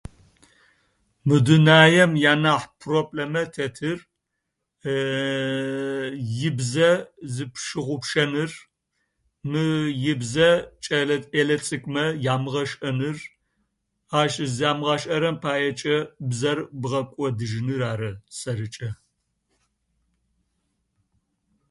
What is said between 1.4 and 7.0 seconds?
дунаем янахь проблэмэ тетыр ибзэ